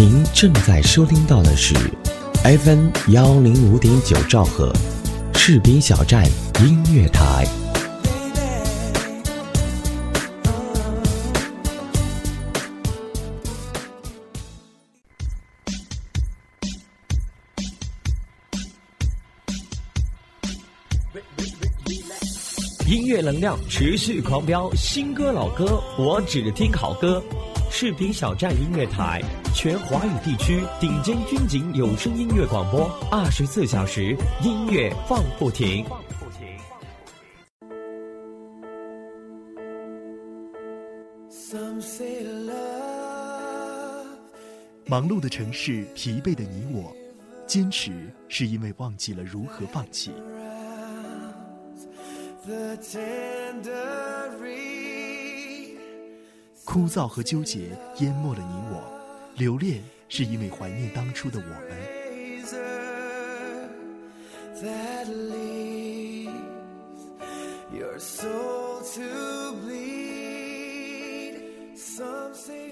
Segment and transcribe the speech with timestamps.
[0.00, 1.74] 您正在收听到的是
[2.42, 4.72] FM 幺零五点九兆赫，
[5.34, 6.24] 赤兵小站
[6.64, 7.46] 音乐台。
[22.86, 27.22] 音乐能量持续狂飙，新歌老歌我只听好歌。
[27.72, 29.22] 视频小站音乐台，
[29.54, 35.86] 全华语地区顶尖军警有声音乐广播，二十四小时音乐放不停。
[44.86, 46.92] 忙碌的城市，疲惫的你我，
[47.46, 50.10] 坚持是因为忘记了如何放弃。
[56.72, 58.80] 枯燥和纠结淹没了你我，
[59.34, 61.76] 留恋是因为怀念当初的我们。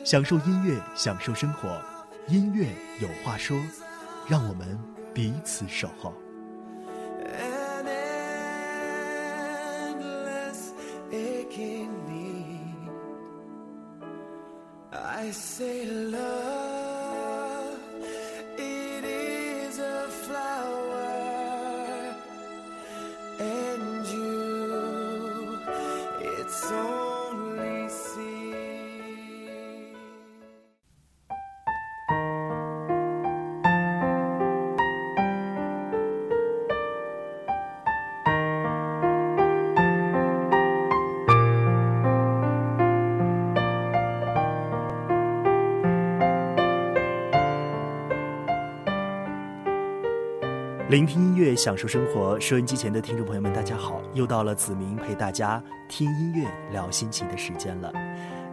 [0.05, 1.83] 享受音乐，享受生活，
[2.29, 2.69] 音乐
[3.01, 3.61] 有话说，
[4.29, 4.79] 让我们
[5.13, 6.15] 彼此守候。
[15.29, 16.38] I say love.
[50.89, 52.41] 聆听音乐，享受生活。
[52.41, 54.01] 收音机前的听众朋友们，大家好！
[54.15, 57.93] 又到了子明陪大家听音乐、聊心情的时间了。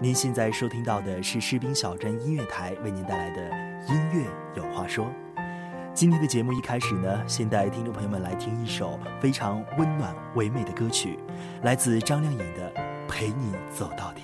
[0.01, 3.41] 您现在收听到的是士兵小镇音乐台为您带来的
[3.88, 5.09] 音乐有话说。
[5.94, 11.17] 今天的节目一开始呢，先带听众朋友们来听一首非常温暖唯美的歌曲，
[11.63, 12.69] 来自张靓颖的
[13.07, 14.23] 《陪你走到底》。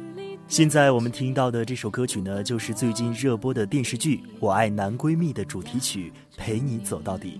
[0.51, 7.39] 现在我们听到的这首歌曲呢，就是最近热播的电视剧《我爱男闺蜜》的主题曲《陪你走到底》。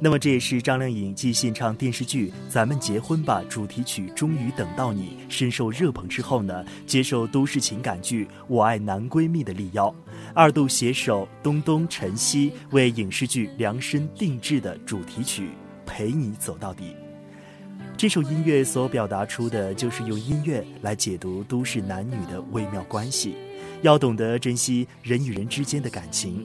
[0.00, 9.94] 那么这也是张靓颖继献唱电视剧《咱们结婚吧》主题曲《终于等到你》深受热捧之后呢，接受都市情感剧《我爱男闺蜜》的力邀，
[10.32, 15.42] 二度携手东东、晨曦为影视剧量身定制的主题曲
[15.84, 16.84] 《陪你走到底》。
[17.96, 23.34] 这首音乐所表达出的就是用音乐来解读都市男女的微妙关系，
[23.80, 26.44] 要懂得珍惜人与人之间的感情。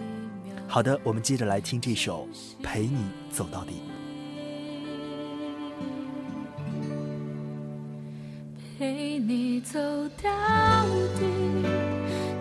[0.65, 2.25] 好的，我们接着来听这首
[2.63, 2.97] 《陪你
[3.29, 3.73] 走到底》。
[8.79, 9.77] 陪你走
[10.23, 10.29] 到
[11.19, 11.25] 底，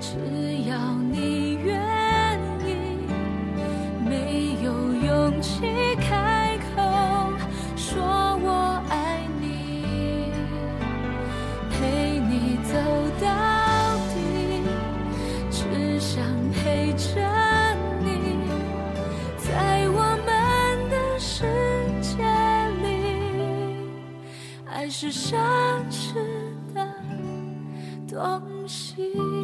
[0.00, 0.16] 只
[0.68, 2.76] 要你愿意，
[4.08, 4.72] 没有
[5.04, 5.62] 勇气
[6.00, 6.29] 开。
[25.02, 25.34] 是奢
[25.88, 26.12] 侈
[26.74, 26.86] 的
[28.06, 29.39] 东西。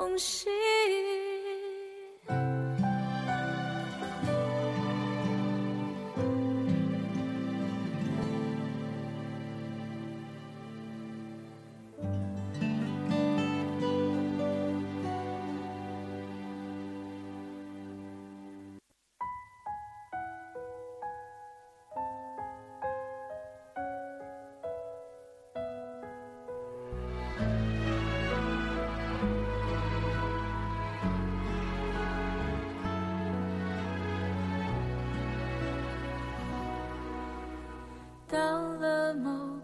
[0.00, 0.48] 东西。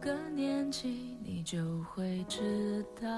[0.06, 3.08] 个年纪，你就会知道，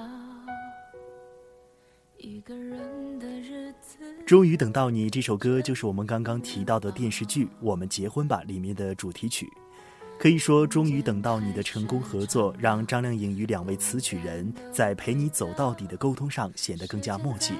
[2.17, 3.99] 一个人的日子。
[4.25, 9.47] 终于等到你这首歌，就是我们刚刚提到的电视剧《我们结婚吧》里面的主题曲。
[10.17, 17.53] 可以说，终于等到你的成功合作，让张靓颖与两位词曲人在陪你走到底的沟通上显得更加默契。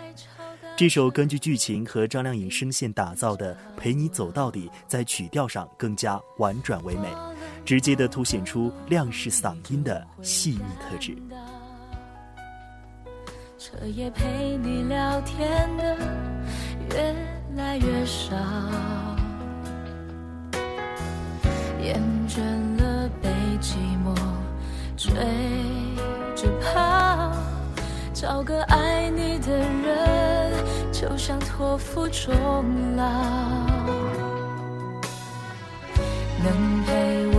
[0.76, 7.14] 这首根据剧情和张靓颖声线打造的《陪你走到底》，在曲调上更加婉转唯美，
[7.70, 11.16] 直接的凸显出亮式嗓音的细腻特质。
[13.60, 15.96] 彻夜陪你聊天的
[16.90, 17.16] 越
[17.56, 18.36] 来越少，
[21.84, 22.40] 厌倦
[22.82, 23.30] 了被
[23.62, 24.16] 寂寞
[24.98, 25.14] 追
[26.36, 27.32] 着跑，
[28.16, 32.36] 找个爱你的人，就像托付终
[32.96, 33.04] 老。
[36.42, 37.39] 能陪我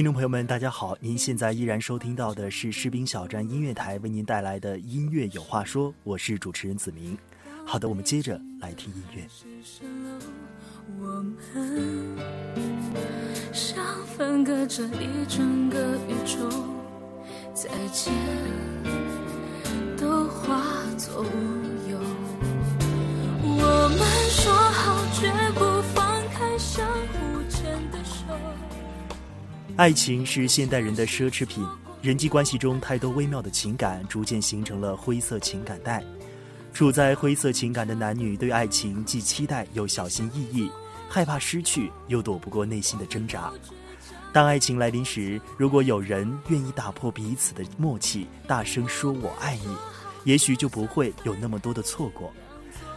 [0.00, 0.96] 听众朋友们，大家好！
[0.98, 7.18] 您现在依然收听到的是士兵小站音乐台为您带来的音乐有话说，我是主持人子明。
[7.66, 9.26] 好的，我们接着来听音乐。
[10.98, 11.36] 我们
[13.52, 13.84] 像
[14.16, 15.78] 分隔着一整个
[16.08, 16.48] 宇宙，
[17.52, 18.10] 再见
[19.98, 20.64] 都化
[20.96, 21.98] 作无忧。
[23.42, 28.24] 我们说好绝不放开相互牵的手。
[29.80, 31.66] 爱情是现代人的奢侈品，
[32.02, 36.04] 人际关系中太多微妙的情感，逐渐形成了灰色情感带。
[36.74, 40.70] 处在灰色情感的男女对爱情既期待又小心翼翼，
[41.08, 43.50] 害怕失去又躲不过内心的挣扎。
[44.34, 49.74] 当爱情来临时，如果有人愿意打破彼此的默契，大声说我爱你，
[50.24, 52.30] 也许就不会有那么多的错过。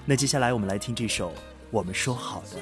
[0.03, 1.29] 那接下来我们来听这首
[1.71, 2.57] 《我们说好的》。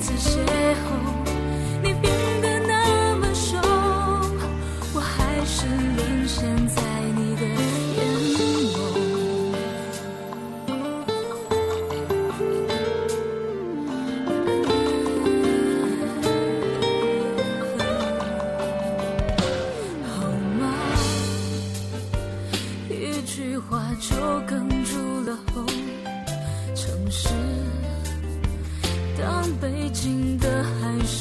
[0.00, 1.17] 次邂逅，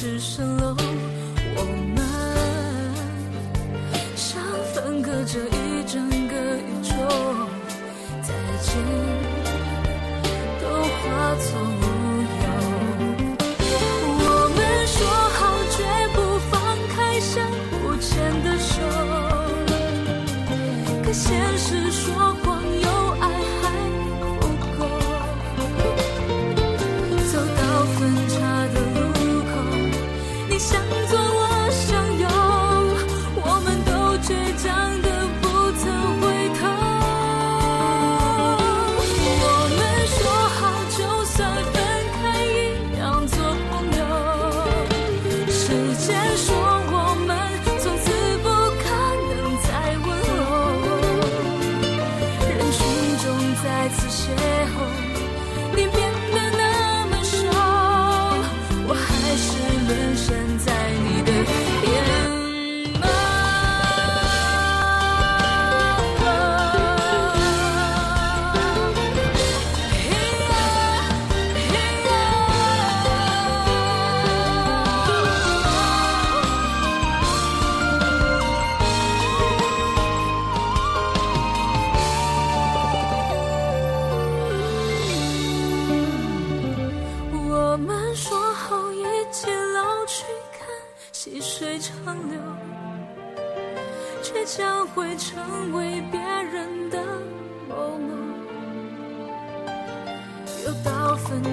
[0.08, 0.76] 是蜃楼，
[1.56, 1.64] 我
[1.96, 1.98] 们
[4.16, 4.42] 像
[4.74, 6.94] 分隔着一整个宇宙，
[8.22, 8.68] 再见
[10.62, 11.48] 都化作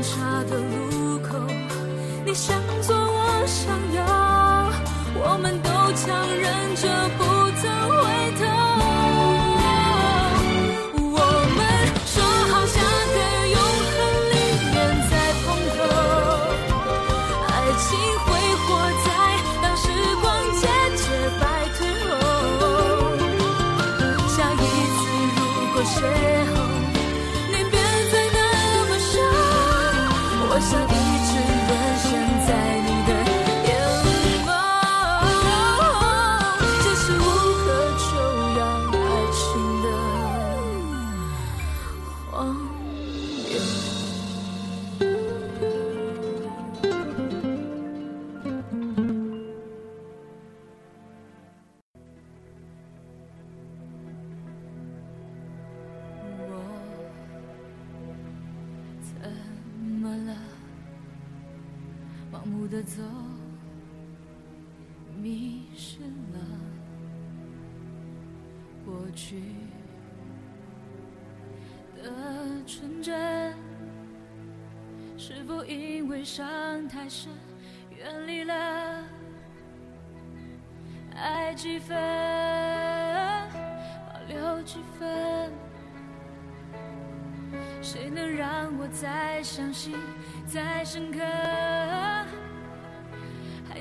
[0.05, 1.39] 交叉的路口，
[2.27, 2.94] 你向左，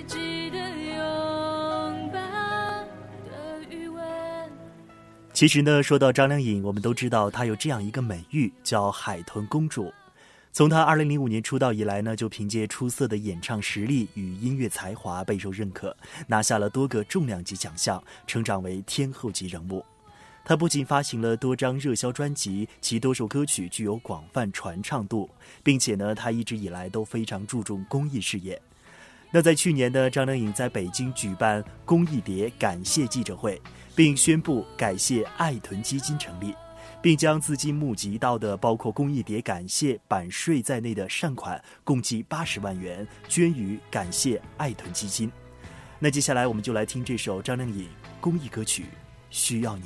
[0.08, 2.20] 记得拥抱
[3.30, 4.52] 的余温
[5.34, 9.94] 其实呢，说到张靓颖，我们都知道她有这样一个美誉，叫海豚公主。
[10.52, 19.84] 从她二零零五年出道以来呢，就凭借出色的演唱实力与音乐才华备受认可，拿下了多个重量级奖项，成长为天后级人物。
[20.46, 25.28] 她不仅发行了多张热销专辑，其多首歌曲具有广泛传唱度，
[25.63, 28.62] 并且呢，她一直以来都非常注重公益事业。
[29.36, 33.60] 那在去年呢，张靓颖在北京举办公益碟感谢记者会，
[33.96, 36.54] 并宣布感谢爱豚基金成立。
[37.02, 45.30] 并将资金募集到的包括公益碟感谢版税在内的善款共计八十万元捐予感谢爱豚基金。
[46.00, 47.89] 那接下来我们就来听这首张靓颖
[48.22, 48.84] 公益歌曲
[49.30, 49.84] 《需要你》。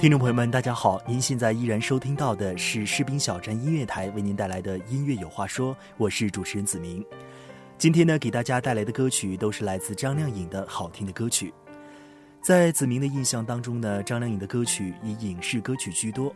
[0.00, 0.98] 听众朋友们，大家好！
[1.06, 7.04] 您现在依然收听到的是士兵小站音乐台为您带来的音乐有话说，我是主持人子明。
[7.76, 11.52] 今天呢，给大家带来的歌曲都是来自张靓颖的好听的歌曲。
[12.40, 16.34] 在子明的印象当中呢，张靓颖的歌曲以影视歌曲居多，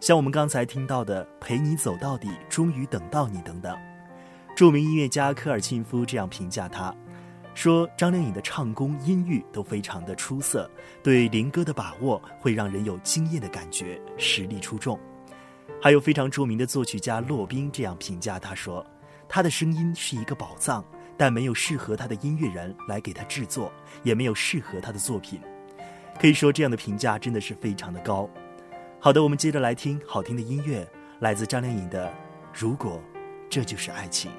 [0.00, 3.78] 像我们刚才听到的《陪你走到底》《终于等到你》等等。
[4.56, 6.92] 著名音乐家科尔沁夫这样评价她。
[7.54, 10.68] 说张靓颖的唱功、音域都非常的出色，
[11.02, 14.98] 对灵歌的把握会让人有惊艳的感觉，实力出众。
[15.80, 18.84] 还有非常著名的作曲家骆宾这样评价他说
[19.28, 20.84] ：“他的声音是一个宝藏，
[21.16, 25.40] 但没有适合他的音乐人来给他制作，也没有适合他的作品。”
[26.20, 28.28] 可以说这样的评价真的是非常的高。
[28.98, 30.86] 好的，我们接着来听好听的音乐，
[31.20, 32.08] 来自张靓颖的
[32.52, 33.00] 《如果
[33.48, 34.30] 这就是爱情》。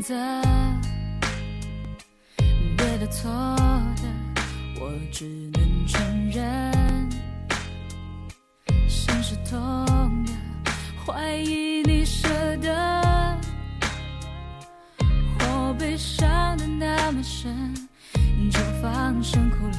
[0.00, 0.14] 择，
[2.76, 4.02] 对的错的，
[4.80, 7.10] 我只能承认。
[8.88, 9.86] 心是痛
[10.24, 10.32] 的，
[11.04, 13.38] 怀疑你舍得，
[15.40, 17.74] 我被伤的那么深，
[18.50, 19.78] 就放声哭了，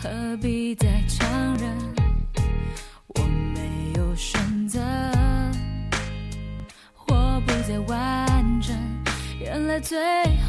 [0.00, 1.76] 何必再强忍？
[3.16, 3.22] 我
[3.54, 4.80] 没有选择，
[7.08, 8.19] 我不再挽。
[9.82, 9.98] 最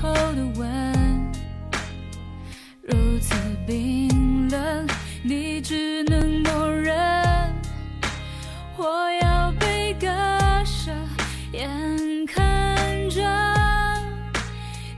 [0.01, 1.31] 后的吻
[2.81, 3.33] 如此
[3.65, 4.87] 冰冷，
[5.23, 6.93] 你只能默认。
[8.77, 10.07] 我要被割
[10.65, 10.91] 舍，
[11.53, 11.69] 眼
[12.25, 13.21] 看着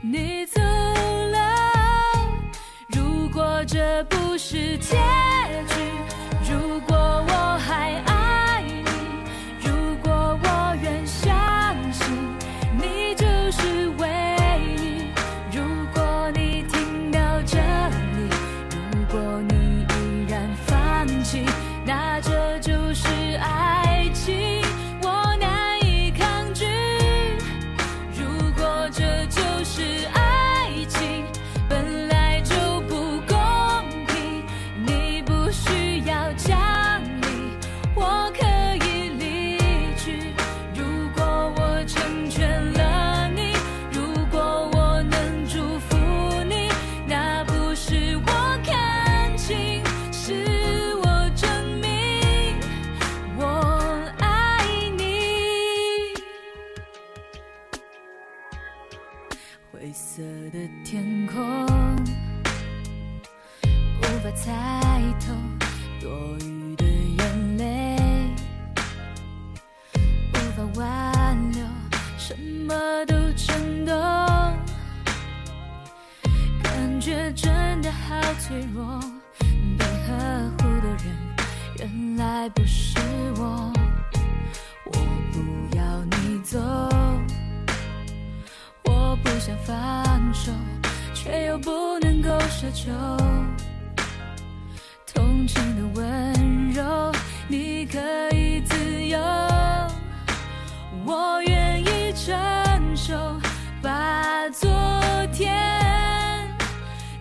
[0.02, 1.38] 你走了。
[2.88, 5.00] 如果这不是天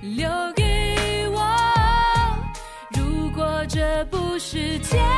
[0.04, 1.42] 留给我，
[2.90, 5.13] 如果这不是天。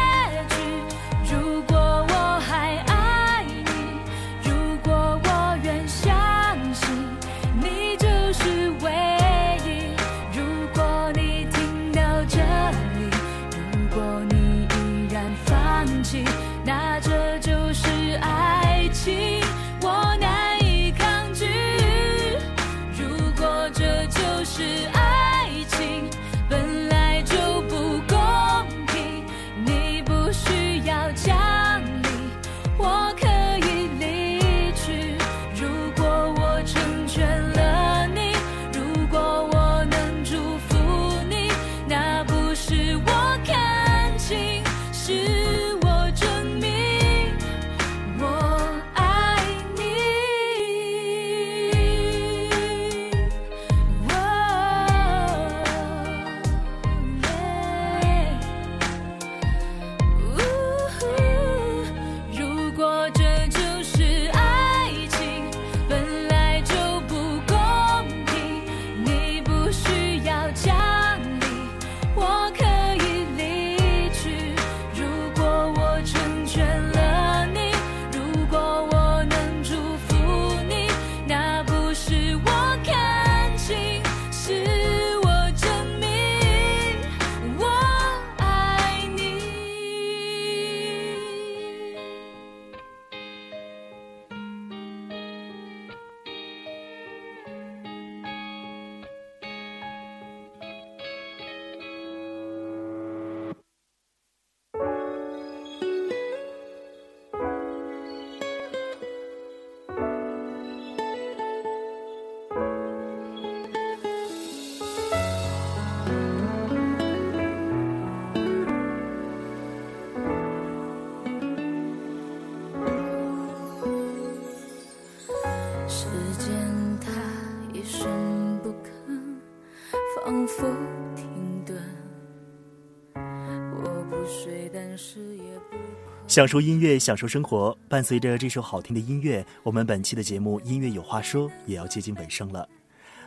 [136.36, 137.78] 享受音乐，享受生活。
[137.88, 142.68] 伴随着这首好听的音乐，我们本期的节目《音乐有话说》也要接近尾声了。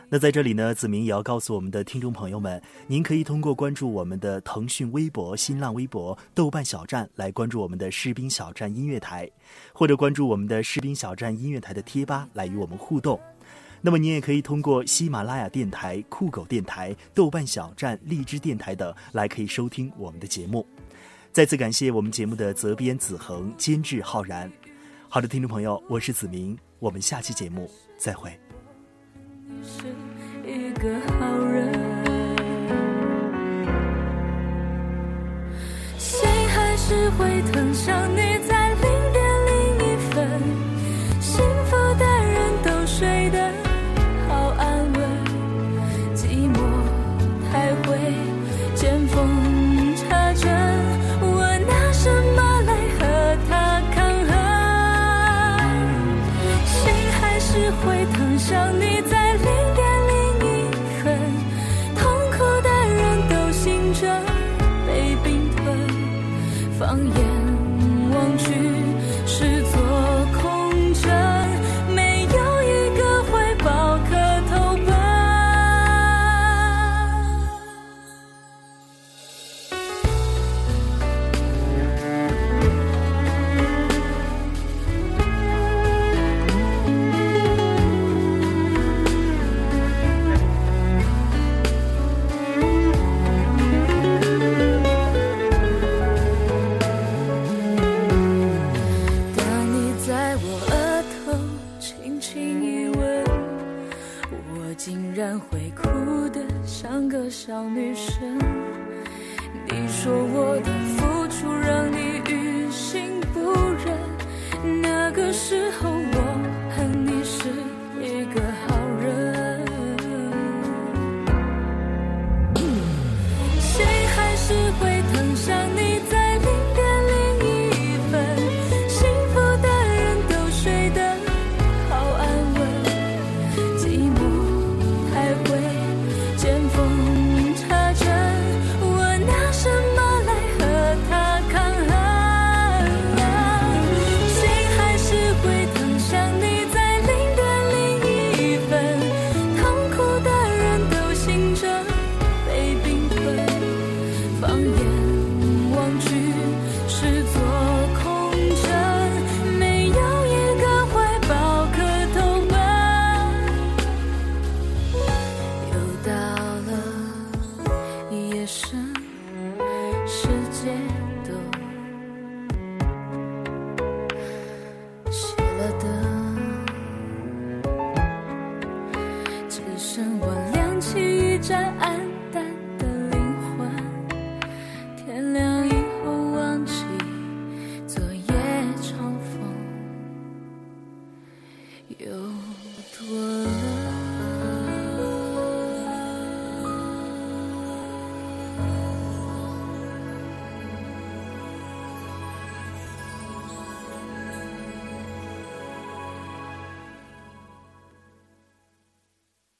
[0.09, 9.27] 那在这里呢，子明也要告诉我们的听众朋友们，您可以通过关注我们的腾讯微博、新浪微博、豆瓣小站来关注我们的士兵小站音乐台，
[9.73, 13.19] 或者关注我们的士兵小站音乐台的贴吧来与我们互动。
[13.81, 20.63] 那么您也可以通过喜马拉雅电台、酷狗电台、豆瓣小站、荔枝电台等来可以收听我们的节目。
[21.31, 24.51] 再次感谢我们节目的责编子恒、监制浩然。
[25.07, 28.31] 好的，听众朋友，我是子明，我们下期节目再会。
[29.61, 29.83] 是
[30.43, 30.99] 一个